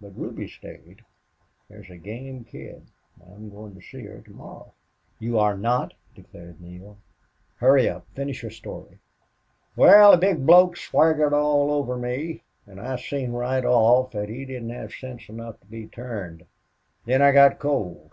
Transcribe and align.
But 0.00 0.16
Ruby 0.16 0.48
stayed. 0.48 1.04
There's 1.68 1.90
a 1.90 1.98
game 1.98 2.44
kid, 2.44 2.86
an' 3.20 3.30
I'm 3.30 3.50
goin' 3.50 3.74
to 3.74 3.82
see 3.82 4.04
her 4.06 4.22
to 4.22 4.30
morrow." 4.30 4.72
"You 5.18 5.38
are 5.38 5.54
not," 5.54 5.92
declared 6.14 6.62
Neale. 6.62 6.96
"Hurry 7.56 7.86
up. 7.86 8.06
Finish 8.14 8.40
your 8.42 8.50
story." 8.52 9.00
"Wal, 9.76 10.12
the 10.12 10.16
big 10.16 10.46
bloke 10.46 10.78
swaggered 10.78 11.34
all 11.34 11.70
over 11.70 11.98
me, 11.98 12.42
an' 12.66 12.78
I 12.78 12.96
seen 12.96 13.32
right 13.32 13.66
off 13.66 14.12
thet 14.12 14.30
he 14.30 14.46
didn't 14.46 14.70
have 14.70 14.94
sense 14.94 15.28
enough 15.28 15.60
to 15.60 15.66
be 15.66 15.88
turned. 15.88 16.46
Then 17.04 17.20
I 17.20 17.32
got 17.32 17.58
cold. 17.58 18.12